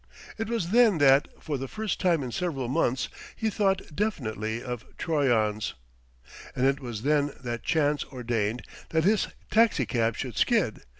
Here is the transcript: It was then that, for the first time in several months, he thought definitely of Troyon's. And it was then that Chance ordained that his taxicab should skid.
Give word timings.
It 0.39 0.47
was 0.49 0.71
then 0.71 0.97
that, 0.97 1.27
for 1.39 1.59
the 1.59 1.67
first 1.67 1.99
time 1.99 2.23
in 2.23 2.31
several 2.31 2.67
months, 2.67 3.07
he 3.35 3.51
thought 3.51 3.95
definitely 3.95 4.63
of 4.63 4.83
Troyon's. 4.97 5.75
And 6.55 6.65
it 6.65 6.79
was 6.79 7.03
then 7.03 7.33
that 7.43 7.61
Chance 7.61 8.05
ordained 8.05 8.63
that 8.89 9.03
his 9.03 9.27
taxicab 9.51 10.15
should 10.15 10.37
skid. 10.37 10.81